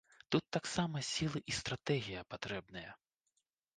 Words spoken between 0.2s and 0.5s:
Тут